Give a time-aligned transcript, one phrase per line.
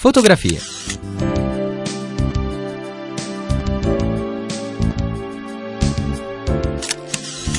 [0.00, 0.60] Fotografie.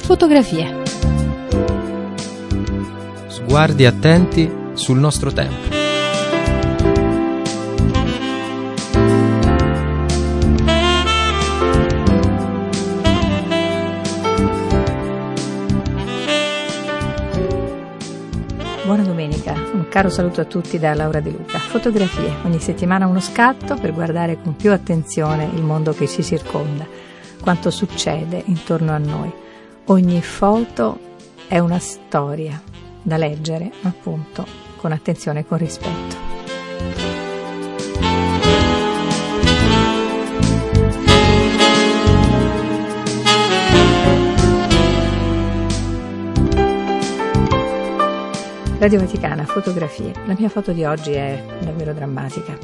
[0.04, 0.73] Fotografie.
[3.28, 5.79] Sguardi attenti sul nostro tempo.
[20.00, 21.57] Caro saluto a tutti da Laura De Luca.
[21.57, 26.87] Fotografie, ogni settimana uno scatto per guardare con più attenzione il mondo che ci circonda,
[27.41, 29.29] quanto succede intorno a noi.
[29.88, 30.97] Ogni foto
[31.50, 32.61] è una storia
[33.02, 34.45] da leggere, appunto,
[34.77, 36.28] con attenzione e con rispetto.
[48.80, 50.14] Radio Vaticana, fotografie.
[50.25, 52.58] La mia foto di oggi è davvero drammatica.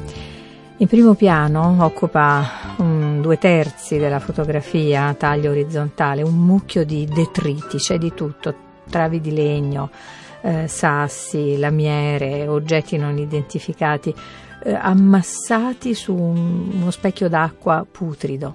[0.78, 7.76] In primo piano occupa um, due terzi della fotografia, taglio orizzontale, un mucchio di detriti,
[7.76, 8.54] c'è di tutto,
[8.88, 9.90] travi di legno,
[10.40, 14.14] eh, sassi, lamiere, oggetti non identificati,
[14.64, 18.54] eh, ammassati su un, uno specchio d'acqua putrido.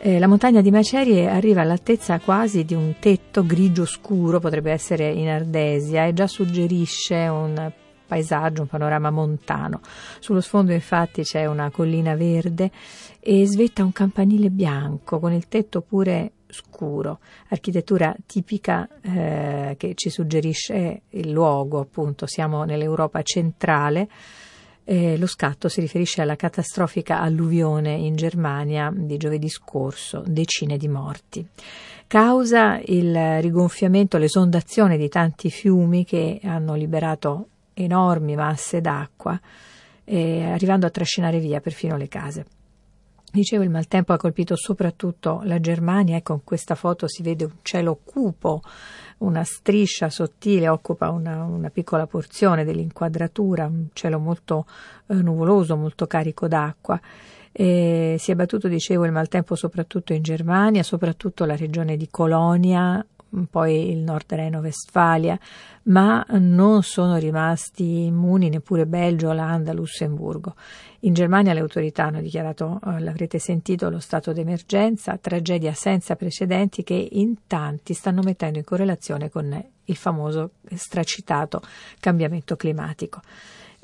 [0.00, 5.10] Eh, la montagna di Macerie arriva all'altezza quasi di un tetto grigio scuro, potrebbe essere
[5.10, 7.72] in Ardesia, e già suggerisce un
[8.06, 9.80] paesaggio, un panorama montano.
[10.20, 12.70] Sullo sfondo infatti c'è una collina verde
[13.18, 20.10] e svetta un campanile bianco con il tetto pure scuro, architettura tipica eh, che ci
[20.10, 24.08] suggerisce il luogo, appunto, siamo nell'Europa centrale
[24.90, 30.88] eh, lo scatto si riferisce alla catastrofica alluvione in Germania di giovedì scorso, decine di
[30.88, 31.46] morti.
[32.06, 39.38] Causa il rigonfiamento, l'esondazione di tanti fiumi che hanno liberato enormi masse d'acqua,
[40.04, 42.46] eh, arrivando a trascinare via perfino le case.
[43.30, 47.52] Dicevo, il maltempo ha colpito soprattutto la Germania, ecco in questa foto si vede un
[47.60, 48.62] cielo cupo,
[49.18, 54.66] una striscia sottile occupa una, una piccola porzione dell'inquadratura, un cielo molto
[55.06, 57.00] eh, nuvoloso, molto carico d'acqua.
[57.50, 63.04] E si è battuto, dicevo, il maltempo soprattutto in Germania, soprattutto la regione di Colonia,
[63.50, 65.38] poi il nord Reno-Vestfalia,
[65.84, 70.54] ma non sono rimasti immuni neppure Belgio, Olanda, Lussemburgo.
[71.00, 76.82] In Germania le autorità hanno dichiarato, eh, l'avrete sentito, lo stato d'emergenza, tragedia senza precedenti
[76.82, 81.62] che in tanti stanno mettendo in correlazione con il famoso stracitato
[82.00, 83.20] cambiamento climatico.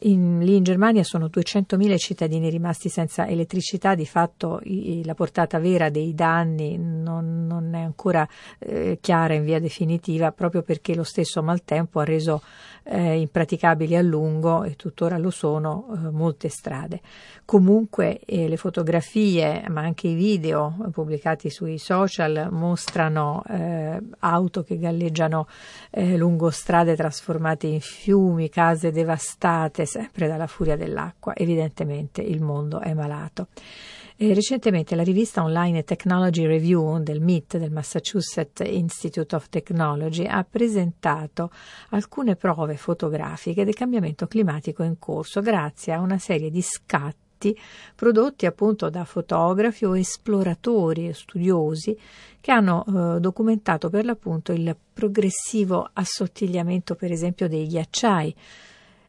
[0.06, 5.59] In, lì in Germania sono 200.000 cittadini rimasti senza elettricità, di fatto i, la portata
[5.59, 8.28] vera dei danni non, non è ancora
[8.59, 12.42] eh, chiara in via definitiva proprio perché lo stesso maltempo ha reso
[12.84, 17.00] eh, impraticabili a lungo e tuttora lo sono eh, molte strade.
[17.45, 24.78] Comunque eh, le fotografie ma anche i video pubblicati sui social mostrano eh, auto che
[24.78, 25.47] galleggiano
[25.91, 31.34] eh, lungo strade trasformate in fiumi, case devastate sempre dalla furia dell'acqua.
[31.34, 33.49] Evidentemente il mondo è malato.
[34.16, 40.47] E recentemente la rivista online Technology Review del MIT, del Massachusetts Institute of Technology, ha
[40.48, 41.50] presentato
[41.91, 47.58] alcune prove fotografiche del cambiamento climatico in corso grazie a una serie di scatti
[47.97, 51.98] prodotti appunto da fotografi o esploratori e studiosi
[52.41, 58.34] che hanno eh, documentato per l'appunto il progressivo assottigliamento per esempio dei ghiacciai.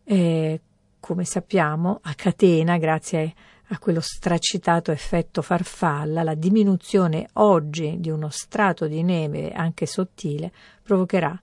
[0.03, 0.61] Eh,
[0.99, 3.35] come sappiamo, a catena, grazie
[3.69, 10.51] a quello stracitato effetto farfalla, la diminuzione oggi di uno strato di neve anche sottile
[10.83, 11.39] provocherà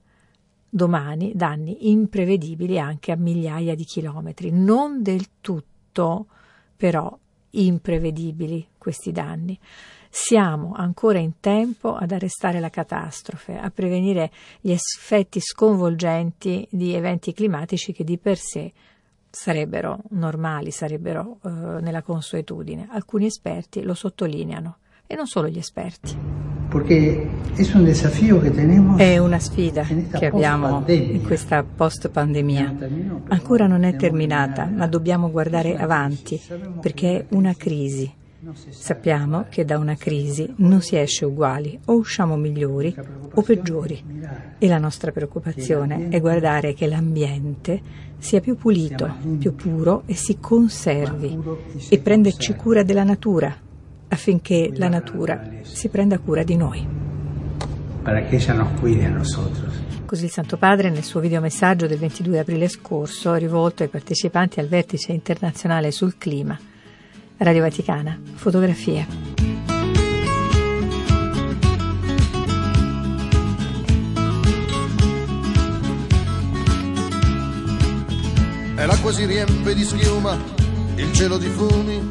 [0.69, 6.27] domani danni imprevedibili anche a migliaia di chilometri, non del tutto
[6.75, 7.15] però
[7.51, 9.59] imprevedibili questi danni.
[10.09, 17.33] Siamo ancora in tempo ad arrestare la catastrofe, a prevenire gli effetti sconvolgenti di eventi
[17.33, 18.71] climatici che di per sé
[19.35, 21.49] sarebbero normali, sarebbero eh,
[21.81, 22.87] nella consuetudine.
[22.91, 24.77] Alcuni esperti lo sottolineano
[25.07, 26.15] e non solo gli esperti.
[28.97, 32.75] È una sfida che abbiamo in questa post-pandemia.
[33.29, 36.39] Ancora non è terminata, ma dobbiamo guardare avanti
[36.79, 38.21] perché è una crisi
[38.69, 42.93] Sappiamo che da una crisi non si esce uguali, o usciamo migliori
[43.33, 44.03] o peggiori.
[44.57, 47.81] E la nostra preoccupazione è guardare che l'ambiente
[48.17, 51.39] sia più pulito, più puro e si conservi
[51.89, 53.55] e prenderci cura della natura
[54.09, 56.85] affinché la natura si prenda cura di noi.
[60.05, 64.67] Così il Santo Padre nel suo videomessaggio del 22 aprile scorso rivolto ai partecipanti al
[64.67, 66.59] vertice internazionale sul clima.
[67.37, 69.05] Radio Vaticana, fotografie.
[78.75, 80.37] E l'acqua si riempie di schiuma,
[80.95, 82.01] il cielo di fumi,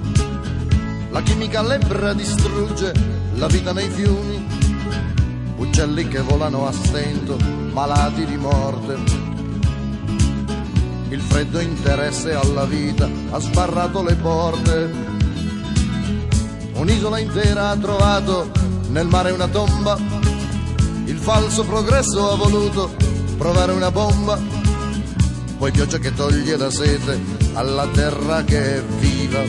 [1.10, 2.92] la chimica lebbra distrugge
[3.34, 4.46] la vita nei fiumi,
[5.56, 7.36] uccelli che volano a stento,
[7.72, 9.21] malati di morte.
[11.12, 14.90] Il freddo interesse alla vita ha sbarrato le porte.
[16.72, 18.50] Un'isola intera ha trovato
[18.88, 19.98] nel mare una tomba.
[21.04, 22.94] Il falso progresso ha voluto
[23.36, 24.40] provare una bomba.
[25.58, 27.20] Poi pioggia che toglie la sete
[27.52, 29.42] alla terra che è viva.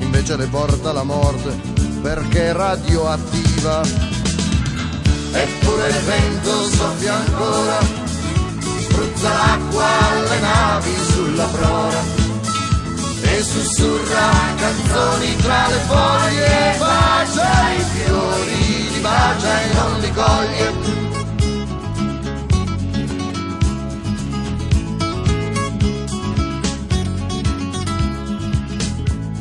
[0.00, 1.58] Invece le porta la morte
[2.02, 3.80] perché è radioattiva.
[5.32, 8.03] Eppure il vento soffia ancora,
[8.94, 12.02] spruzza l'acqua alle navi sulla prora
[13.22, 20.72] e sussurra canzoni tra le foglie, bacia i fiori, li bacia e non li coglie.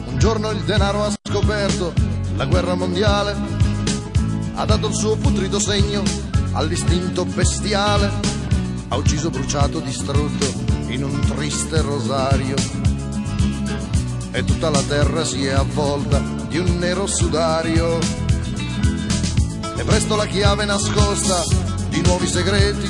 [0.05, 1.93] Un giorno il denaro ha scoperto
[2.37, 3.35] la guerra mondiale,
[4.55, 6.01] ha dato il suo putrido segno
[6.53, 8.32] all'istinto bestiale,
[8.93, 10.45] ha ucciso, bruciato, distrutto
[10.89, 12.53] in un triste rosario
[14.31, 17.97] e tutta la terra si è avvolta di un nero sudario.
[19.75, 21.43] E presto la chiave nascosta
[21.89, 22.87] di nuovi segreti,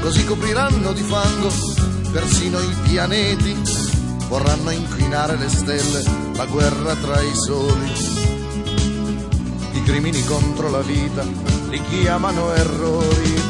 [0.00, 1.50] così copriranno di fango
[2.10, 3.54] persino i pianeti,
[4.28, 6.02] vorranno inquinare le stelle,
[6.34, 7.92] la guerra tra i soli.
[9.72, 11.22] I crimini contro la vita
[11.68, 13.47] li chiamano errori.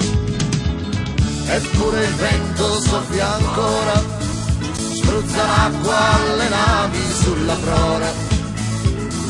[1.51, 4.27] Eppure il vento soffia ancora
[5.09, 8.13] spruzza l'acqua alle navi sulla prora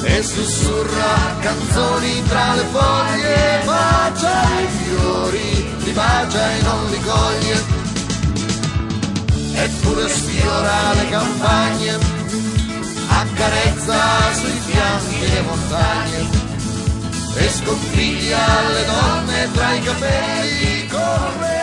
[0.03, 7.65] e sussurra canzoni tra le foglie, bacia i fiori, li bacia e non li coglie,
[9.55, 11.99] eppure sfiora le campagne,
[13.09, 16.29] accarezza sui fianchi le montagne
[17.37, 21.57] e sconfiglia le donne tra i capelli, corre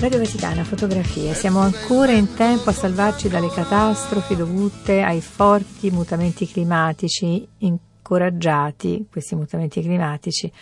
[0.00, 1.34] Radio Vaticana, fotografie.
[1.34, 9.34] Siamo ancora in tempo a salvarci dalle catastrofi dovute ai forti mutamenti climatici, incoraggiati, questi
[9.34, 10.52] mutamenti climatici,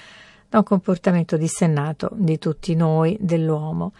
[0.48, 3.92] da un comportamento dissennato di tutti noi, dell'uomo.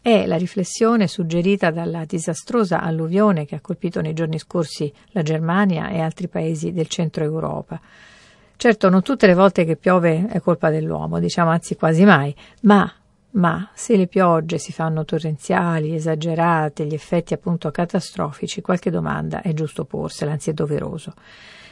[0.00, 5.88] È la riflessione suggerita dalla disastrosa alluvione che ha colpito nei giorni scorsi la Germania
[5.90, 7.80] e altri paesi del centro Europa.
[8.56, 12.92] Certo, non tutte le volte che piove è colpa dell'uomo, diciamo anzi quasi mai, ma
[13.32, 19.52] ma se le piogge si fanno torrenziali, esagerate, gli effetti appunto catastrofici, qualche domanda è
[19.52, 21.14] giusto porsela, anzi è doveroso.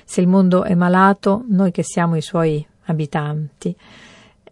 [0.05, 3.77] Se il mondo è malato, noi che siamo i suoi abitanti,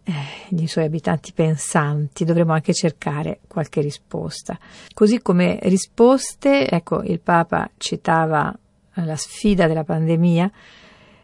[0.03, 4.57] eh, i suoi abitanti pensanti, dovremmo anche cercare qualche risposta.
[4.93, 8.53] Così come risposte, ecco, il Papa citava
[8.93, 10.51] la sfida della pandemia,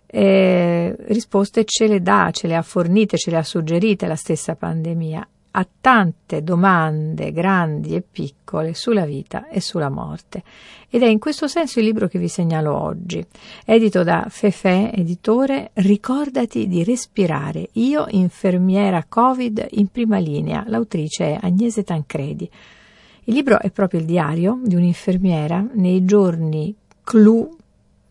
[0.06, 4.56] eh, risposte ce le dà, ce le ha fornite, ce le ha suggerite la stessa
[4.56, 10.44] pandemia ha tante domande grandi e piccole sulla vita e sulla morte.
[10.89, 13.24] Ed è in questo senso il libro che vi segnalo oggi.
[13.65, 17.69] Edito da Fefe, editore, Ricordati di respirare.
[17.74, 20.63] Io, infermiera Covid in prima linea.
[20.67, 22.50] L'autrice è Agnese Tancredi.
[23.25, 27.55] Il libro è proprio il diario di un'infermiera nei giorni clou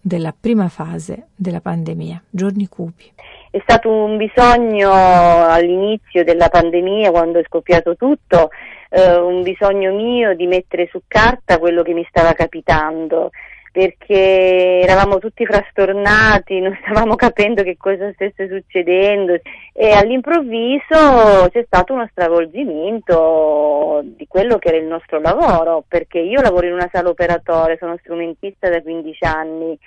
[0.00, 3.12] della prima fase della pandemia, giorni cupi.
[3.52, 8.48] È stato un bisogno all'inizio della pandemia, quando è scoppiato tutto,
[8.88, 13.28] eh, un bisogno mio di mettere su carta quello che mi stava capitando,
[13.70, 19.38] perché eravamo tutti frastornati, non stavamo capendo che cosa stesse succedendo
[19.74, 26.40] e all'improvviso c'è stato uno stravolgimento di quello che era il nostro lavoro, perché io
[26.40, 29.78] lavoro in una sala operatoria, sono strumentista da 15 anni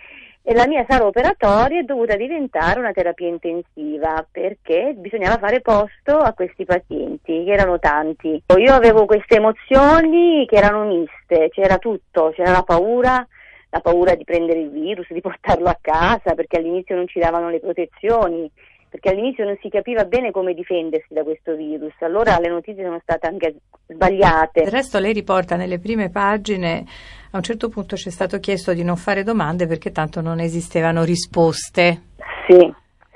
[0.47, 6.19] e la mia sala operatoria è dovuta diventare una terapia intensiva perché bisognava fare posto
[6.19, 8.43] a questi pazienti, che erano tanti.
[8.55, 13.27] Io avevo queste emozioni che erano miste, c'era tutto, c'era la paura,
[13.71, 17.49] la paura di prendere il virus, di portarlo a casa perché all'inizio non ci davano
[17.49, 18.47] le protezioni,
[18.95, 22.99] perché all'inizio non si capiva bene come difendersi da questo virus, allora le notizie sono
[23.01, 23.55] state anche
[23.87, 24.63] sbagliate.
[24.63, 26.85] Del resto lei riporta nelle prime pagine
[27.31, 30.39] a un certo punto ci è stato chiesto di non fare domande perché tanto non
[30.39, 32.03] esistevano risposte.
[32.47, 32.73] Sì,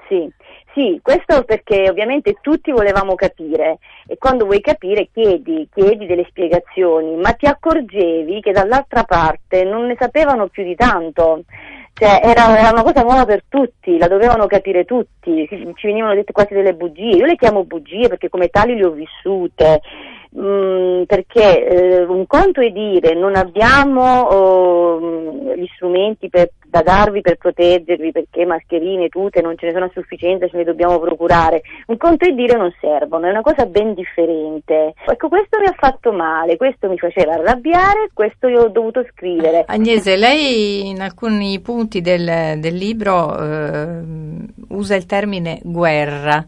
[0.09, 0.29] sì.
[0.73, 7.15] Sì, questo perché ovviamente tutti volevamo capire e quando vuoi capire chiedi, chiedi delle spiegazioni,
[7.15, 11.43] ma ti accorgevi che dall'altra parte non ne sapevano più di tanto.
[11.93, 16.31] Cioè, era, era, una cosa nuova per tutti, la dovevano capire tutti, ci venivano dette
[16.31, 19.81] quasi delle bugie, io le chiamo bugie perché come tali le ho vissute,
[20.37, 27.21] mm, perché eh, un conto è dire non abbiamo oh, gli strumenti per da darvi
[27.21, 31.63] per proteggervi perché mascherine, tute non ce ne sono a sufficienza, ce ne dobbiamo procurare.
[31.87, 34.93] Un conto è dire non servono, è una cosa ben differente.
[35.05, 39.63] Ecco, questo mi ha fatto male, questo mi faceva arrabbiare, questo io ho dovuto scrivere.
[39.67, 44.01] Agnese, lei in alcuni punti del, del libro eh,
[44.69, 46.45] usa il termine guerra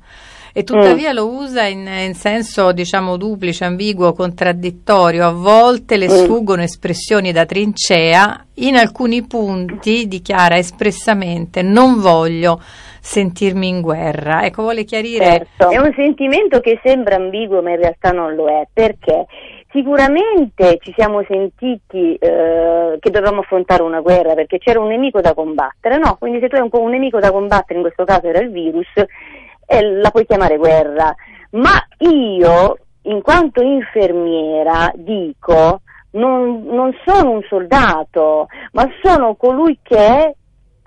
[0.53, 1.15] e tuttavia mm.
[1.15, 5.25] lo usa in, in, senso diciamo duplice, ambiguo, contraddittorio.
[5.25, 6.09] A volte le mm.
[6.09, 12.59] sfuggono espressioni da trincea, in alcuni punti dichiara espressamente non voglio
[13.01, 14.45] sentirmi in guerra.
[14.45, 15.25] Ecco, vuole chiarire.
[15.25, 15.69] Certo.
[15.69, 18.67] È un sentimento che sembra ambiguo, ma in realtà non lo è.
[18.71, 19.25] Perché?
[19.71, 25.33] Sicuramente ci siamo sentiti eh, che dovevamo affrontare una guerra perché c'era un nemico da
[25.33, 26.17] combattere, no?
[26.19, 28.89] Quindi se tu hai un, un nemico da combattere, in questo caso era il virus,
[29.71, 31.15] eh, la puoi chiamare guerra,
[31.51, 40.35] ma io, in quanto infermiera, dico, non, non sono un soldato, ma sono colui che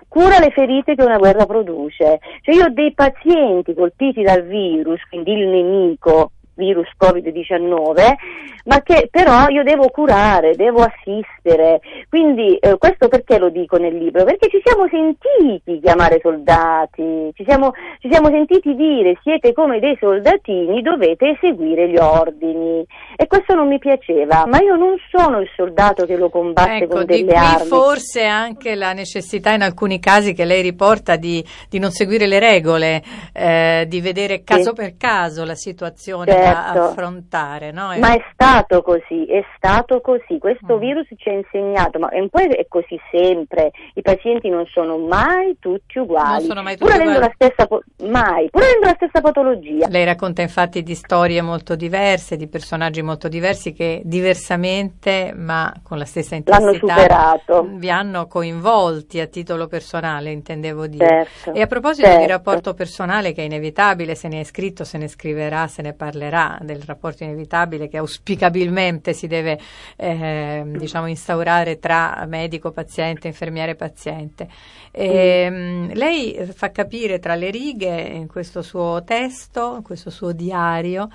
[0.07, 2.19] cura le ferite che una guerra produce.
[2.41, 8.13] Cioè io ho dei pazienti colpiti dal virus, quindi il nemico, virus Covid-19,
[8.65, 11.79] ma che però io devo curare, devo assistere.
[12.09, 14.23] Quindi eh, questo perché lo dico nel libro?
[14.23, 19.95] Perché ci siamo sentiti chiamare soldati, ci siamo, ci siamo sentiti dire siete come dei
[19.99, 22.85] soldatini, dovete eseguire gli ordini.
[23.15, 26.95] E questo non mi piaceva, ma io non sono il soldato che lo combatte ecco,
[26.95, 27.67] con delle armi.
[27.67, 32.39] forse anche la necessità in alcuni casi che lei riporta di, di non seguire le
[32.39, 34.73] regole, eh, di vedere caso sì.
[34.73, 36.31] per caso la situazione.
[36.31, 37.71] Certo da affrontare.
[37.71, 37.93] No?
[37.97, 40.37] Ma è stato così, è stato così.
[40.39, 40.79] Questo mm.
[40.79, 43.71] virus ci ha insegnato, ma un po' è così sempre.
[43.93, 46.39] I pazienti non sono mai tutti uguali.
[46.39, 47.33] Non sono mai tutti pur avendo uguali.
[47.37, 47.67] la stessa,
[48.09, 49.87] mai, pur avendo la stessa patologia.
[49.89, 55.97] Lei racconta infatti di storie molto diverse, di personaggi molto diversi che diversamente, ma con
[55.97, 57.39] la stessa intensità.
[57.63, 61.27] Vi hanno coinvolti a titolo personale, intendevo dire.
[61.43, 62.21] Certo, e a proposito certo.
[62.21, 65.93] di rapporto personale, che è inevitabile, se ne è scritto, se ne scriverà, se ne
[65.93, 69.59] parlerà del rapporto inevitabile che auspicabilmente si deve
[69.95, 74.47] eh, diciamo instaurare tra medico paziente, infermiere paziente.
[74.91, 75.91] E, mm.
[75.93, 81.09] Lei fa capire tra le righe in questo suo testo, in questo suo diario,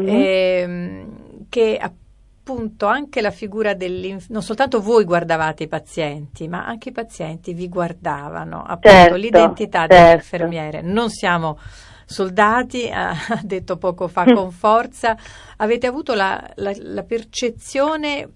[0.00, 0.08] mm-hmm.
[0.08, 1.06] eh,
[1.48, 6.92] che appunto anche la figura dell'infermiere, non soltanto voi guardavate i pazienti, ma anche i
[6.92, 9.94] pazienti vi guardavano, appunto certo, l'identità certo.
[9.94, 10.80] dell'infermiere.
[10.80, 11.58] Non siamo
[12.06, 15.16] soldati, ha detto poco fa con forza,
[15.58, 18.30] avete avuto la, la, la percezione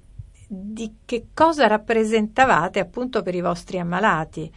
[0.47, 4.52] di che cosa rappresentavate appunto per i vostri ammalati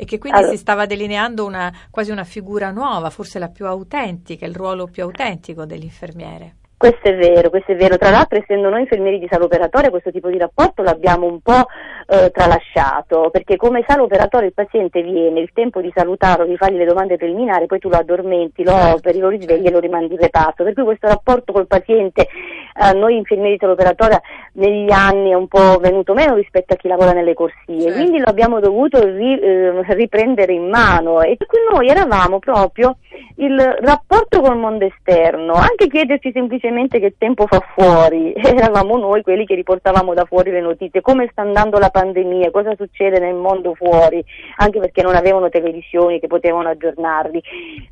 [0.00, 0.54] e che quindi allora.
[0.54, 5.02] si stava delineando una, quasi una figura nuova, forse la più autentica, il ruolo più
[5.02, 6.56] autentico dell'infermiere.
[6.80, 7.98] Questo è vero, questo è vero.
[7.98, 11.66] Tra l'altro, essendo noi infermieri di sala operatoria, questo tipo di rapporto l'abbiamo un po'
[12.10, 16.76] eh, tralasciato, perché come sala operatoria il paziente viene, il tempo di salutarlo, di fargli
[16.76, 18.96] le domande preliminari, poi tu lo addormenti, lo certo.
[18.96, 20.64] operi, lo risvegli e lo rimandi in reparto.
[20.64, 24.20] Per cui questo rapporto col paziente, eh, noi infermieri di sala operatoria,
[24.54, 27.92] negli anni è un po' venuto meno rispetto a chi lavora nelle corsie, certo.
[27.92, 32.96] quindi lo abbiamo dovuto ri, eh, riprendere in mano e qui noi eravamo proprio
[33.36, 39.46] il rapporto col mondo esterno, anche chiederci semplicemente che tempo fa fuori, eravamo noi quelli
[39.46, 43.74] che riportavamo da fuori le notizie, come sta andando la pandemia, cosa succede nel mondo
[43.74, 44.24] fuori,
[44.56, 47.42] anche perché non avevano televisioni che potevano aggiornarli.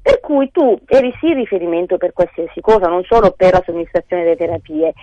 [0.00, 4.36] Per cui tu eri sì riferimento per qualsiasi cosa, non solo per la somministrazione delle
[4.36, 4.94] terapie.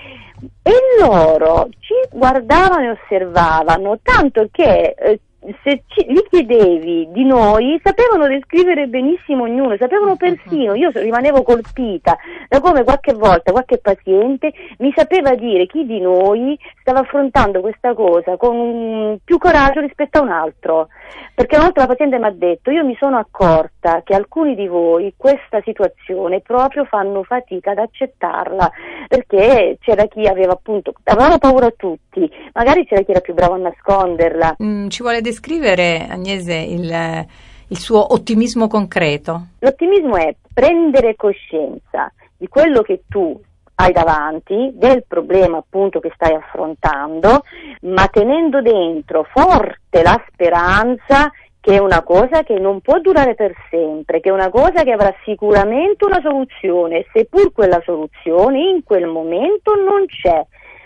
[0.64, 5.20] E loro ci guardavano e osservavano, tanto che eh,
[5.64, 12.18] se ci, gli chiedevi di noi, sapevano descrivere benissimo ognuno, sapevano persino, io rimanevo colpita
[12.48, 17.94] da come qualche volta qualche paziente mi sapeva dire chi di noi stava affrontando questa
[17.94, 20.88] cosa con più coraggio rispetto a un altro.
[21.34, 24.68] Perché una volta la paziente mi ha detto, io mi sono accorta che alcuni di
[24.68, 28.72] voi questa situazione proprio fanno fatica ad accettarla,
[29.08, 33.58] perché c'era chi aveva appunto, avevano paura tutti, magari c'era chi era più bravo a
[33.58, 34.56] nasconderla.
[34.64, 37.27] Mm, ci vuole descrivere, Agnese, il,
[37.68, 39.48] il suo ottimismo concreto?
[39.60, 43.39] L'ottimismo è prendere coscienza di quello che tu
[43.75, 47.44] hai davanti, del problema appunto che stai affrontando,
[47.82, 53.54] ma tenendo dentro forte la speranza che è una cosa che non può durare per
[53.70, 59.08] sempre, che è una cosa che avrà sicuramente una soluzione, seppur quella soluzione in quel
[59.08, 60.46] momento non c'è.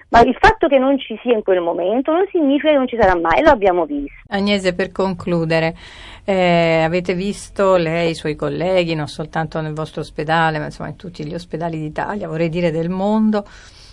[0.10, 2.98] Ma il fatto che non ci sia in quel momento non significa che non ci
[3.00, 4.12] sarà mai, lo abbiamo visto.
[4.30, 5.76] Agnese, per concludere,
[6.24, 10.96] eh, avete visto lei i suoi colleghi, non soltanto nel vostro ospedale, ma insomma in
[10.96, 13.46] tutti gli ospedali d'Italia, vorrei dire del mondo,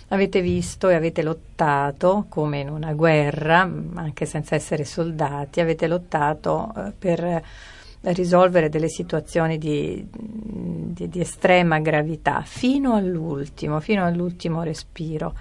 [0.09, 6.73] avete visto e avete lottato come in una guerra, anche senza essere soldati, avete lottato
[6.75, 7.43] eh, per
[8.01, 15.33] risolvere delle situazioni di, di, di, estrema gravità fino all'ultimo, fino all'ultimo respiro.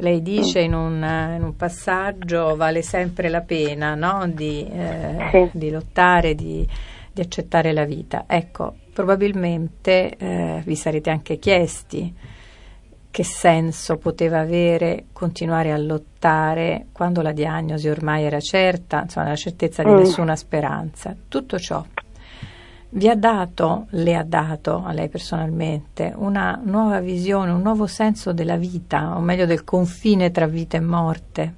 [0.00, 0.94] Lei dice in un,
[1.36, 4.26] in un passaggio vale sempre la pena no?
[4.28, 5.50] di, eh, sì.
[5.52, 6.66] di, lottare, di,
[7.12, 8.24] di, accettare la vita.
[8.26, 12.14] Ecco, probabilmente eh, vi sarete anche chiesti
[13.10, 19.36] che senso poteva avere continuare a lottare quando la diagnosi ormai era certa, insomma la
[19.36, 19.96] certezza di mm.
[19.96, 21.14] nessuna speranza.
[21.28, 21.84] Tutto ciò
[22.90, 28.32] vi ha dato, le ha dato a lei personalmente, una nuova visione, un nuovo senso
[28.32, 31.54] della vita, o meglio del confine tra vita e morte?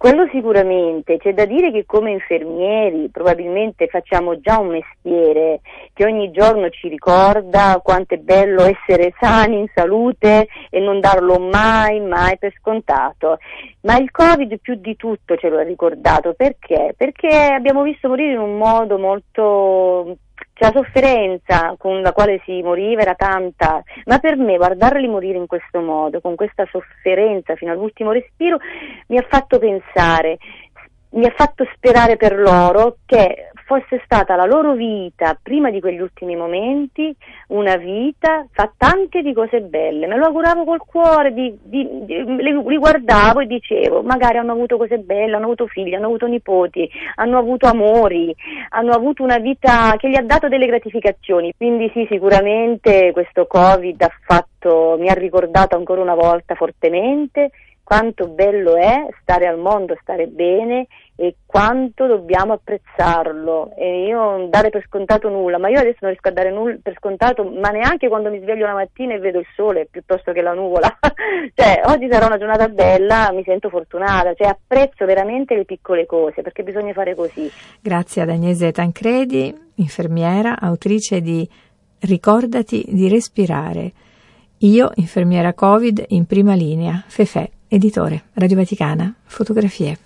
[0.00, 5.60] Quello sicuramente, c'è da dire che come infermieri probabilmente facciamo già un mestiere
[5.92, 11.38] che ogni giorno ci ricorda quanto è bello essere sani, in salute e non darlo
[11.38, 13.40] mai, mai per scontato.
[13.82, 16.94] Ma il Covid più di tutto ce lo ha ricordato, perché?
[16.96, 20.16] Perché abbiamo visto morire in un modo molto
[20.60, 25.46] la sofferenza con la quale si moriva era tanta, ma per me guardarli morire in
[25.46, 28.58] questo modo, con questa sofferenza fino all'ultimo respiro,
[29.08, 30.38] mi ha fatto pensare,
[31.12, 36.00] mi ha fatto sperare per loro che fosse stata la loro vita, prima di quegli
[36.00, 37.14] ultimi momenti,
[37.48, 40.08] una vita fatta anche di cose belle.
[40.08, 44.76] Me lo auguravo col cuore, di, di, di, li, guardavo e dicevo, magari hanno avuto
[44.76, 48.34] cose belle, hanno avuto figli, hanno avuto nipoti, hanno avuto amori,
[48.70, 51.52] hanno avuto una vita che gli ha dato delle gratificazioni.
[51.56, 57.50] Quindi sì, sicuramente questo Covid ha fatto, mi ha ricordato ancora una volta fortemente
[57.90, 64.48] quanto bello è stare al mondo, stare bene e quanto dobbiamo apprezzarlo e io non
[64.48, 67.70] dare per scontato nulla, ma io adesso non riesco a dare nulla per scontato, ma
[67.70, 70.98] neanche quando mi sveglio la mattina e vedo il sole piuttosto che la nuvola,
[71.52, 76.42] cioè oggi sarà una giornata bella, mi sento fortunata, cioè apprezzo veramente le piccole cose
[76.42, 77.50] perché bisogna fare così.
[77.80, 81.48] Grazie ad Agnese Tancredi, infermiera, autrice di
[82.02, 83.92] Ricordati di respirare.
[84.58, 89.98] Io, infermiera Covid, in prima linea, Fefe, editore, Radio Vaticana, fotografie.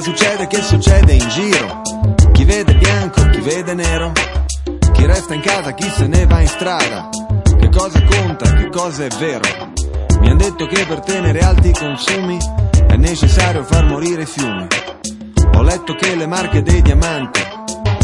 [0.00, 1.82] succede, che succede in giro?
[2.32, 4.12] Chi vede bianco, chi vede nero?
[5.00, 7.08] Chi resta in casa, chi se ne va in strada?
[7.58, 9.72] Che cosa conta, che cosa è vero?
[10.20, 12.36] Mi han detto che per tenere alti i consumi
[12.86, 14.66] è necessario far morire i fiumi.
[15.54, 17.40] Ho letto che le marche dei diamanti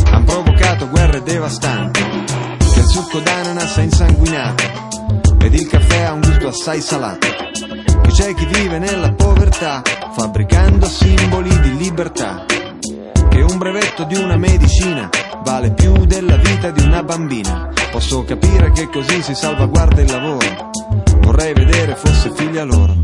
[0.06, 4.64] hanno provocato guerre devastanti, che il succo d'ananas è insanguinato
[5.42, 7.26] ed il caffè ha un gusto assai salato.
[8.00, 9.82] Che c'è chi vive nella povertà
[10.12, 12.46] fabbricando simboli di libertà.
[13.28, 15.10] Che un brevetto di una medicina
[15.46, 17.72] vale più della vita di una bambina.
[17.92, 20.70] Posso capire che così si salvaguarda il lavoro.
[21.20, 22.96] Vorrei vedere fosse figlia loro.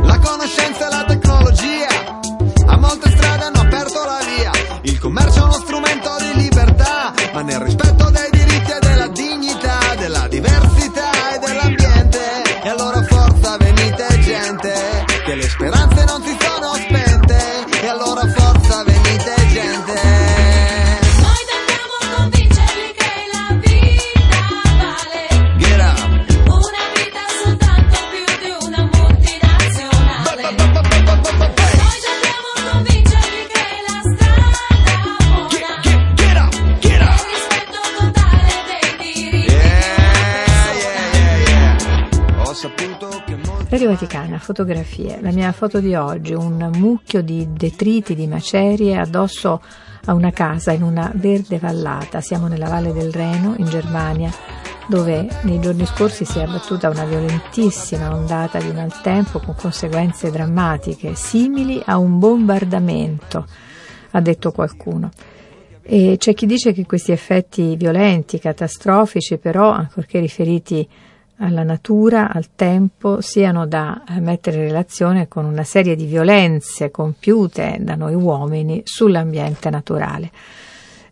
[0.00, 1.47] La conoscenza e la tecnologia
[44.58, 45.20] fotografie.
[45.20, 49.62] La mia foto di oggi, un mucchio di detriti, di macerie addosso
[50.06, 52.20] a una casa in una verde vallata.
[52.20, 54.32] Siamo nella Valle del Reno, in Germania,
[54.88, 61.14] dove nei giorni scorsi si è abbattuta una violentissima ondata di maltempo con conseguenze drammatiche,
[61.14, 63.46] simili a un bombardamento,
[64.10, 65.10] ha detto qualcuno.
[65.82, 70.86] E c'è chi dice che questi effetti violenti, catastrofici, però, ancorché riferiti
[71.38, 77.78] alla natura, al tempo, siano da mettere in relazione con una serie di violenze compiute
[77.80, 80.30] da noi uomini sull'ambiente naturale.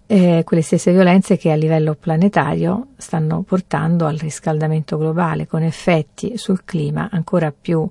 [0.09, 6.37] Eh, quelle stesse violenze che a livello planetario stanno portando al riscaldamento globale con effetti
[6.39, 7.89] sul clima ancora più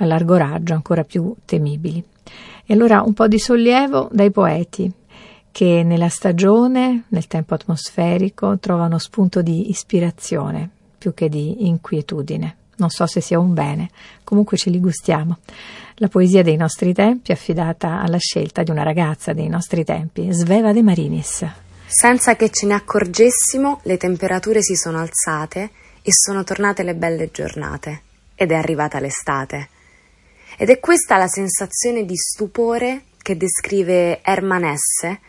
[0.00, 2.02] a largo raggio, ancora più temibili.
[2.64, 4.92] E allora un po' di sollievo dai poeti
[5.50, 12.56] che nella stagione, nel tempo atmosferico, trovano spunto di ispirazione più che di inquietudine.
[12.76, 13.90] Non so se sia un bene,
[14.24, 15.38] comunque ce li gustiamo.
[15.94, 20.72] La poesia dei nostri tempi affidata alla scelta di una ragazza dei nostri tempi, Sveva
[20.72, 21.44] De Marinis.
[21.86, 25.70] Senza che ce ne accorgessimo, le temperature si sono alzate
[26.02, 28.02] e sono tornate le belle giornate
[28.34, 29.68] ed è arrivata l'estate.
[30.56, 35.20] Ed è questa la sensazione di stupore che descrive Herman Hesse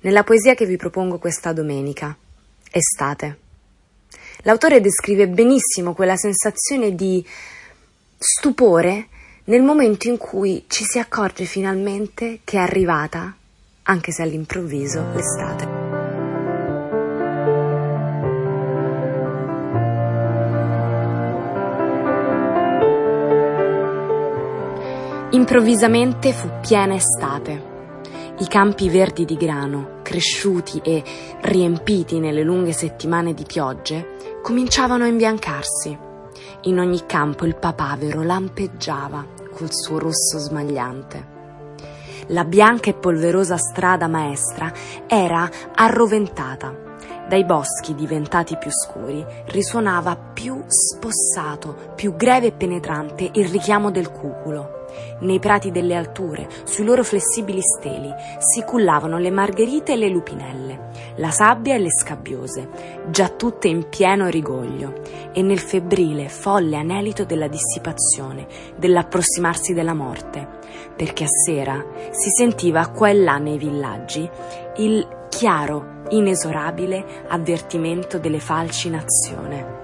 [0.00, 2.16] nella poesia che vi propongo questa domenica,
[2.70, 3.45] Estate.
[4.46, 7.24] L'autore descrive benissimo quella sensazione di
[8.16, 9.08] stupore
[9.46, 13.36] nel momento in cui ci si accorge finalmente che è arrivata,
[13.82, 15.64] anche se all'improvviso, l'estate.
[25.30, 27.74] Improvvisamente fu piena estate.
[28.38, 31.02] I campi verdi di grano, cresciuti e
[31.40, 34.14] riempiti nelle lunghe settimane di piogge,
[34.46, 35.98] cominciavano a imbiancarsi.
[36.62, 41.34] In ogni campo il papavero lampeggiava col suo rosso smagliante.
[42.28, 44.72] La bianca e polverosa strada maestra
[45.08, 46.72] era arroventata.
[47.28, 54.12] Dai boschi diventati più scuri risuonava più spossato, più greve e penetrante il richiamo del
[54.12, 54.75] cuculo.
[55.20, 60.90] Nei prati delle alture, sui loro flessibili steli, si cullavano le margherite e le lupinelle,
[61.16, 62.68] la sabbia e le scabbiose,
[63.10, 65.00] già tutte in pieno rigoglio,
[65.32, 70.48] e nel febbrile, folle anelito della dissipazione, dell'approssimarsi della morte,
[70.94, 74.28] perché a sera si sentiva qua e là nei villaggi
[74.76, 79.75] il chiaro, inesorabile avvertimento delle falci in azione.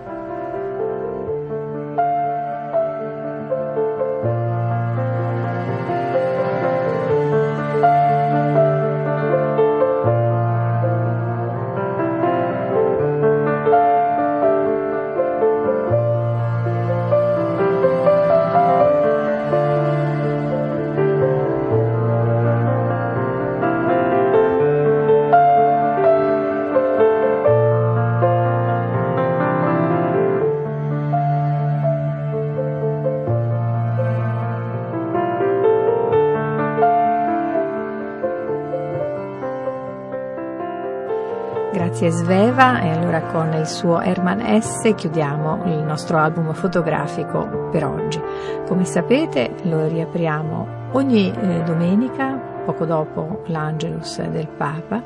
[41.72, 47.86] Grazie Sveva e allora con il suo Herman S chiudiamo il nostro album fotografico per
[47.86, 48.20] oggi.
[48.66, 52.34] Come sapete lo riapriamo ogni eh, domenica,
[52.66, 55.02] poco dopo l'Angelus del Papa,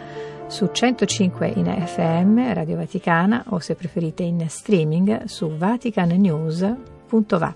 [0.48, 7.54] su 105 in FM Radio Vaticana o se preferite in streaming su vaticannews.va.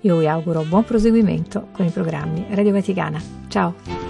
[0.00, 3.20] Io vi auguro buon proseguimento con i programmi Radio Vaticana.
[3.48, 4.03] Ciao!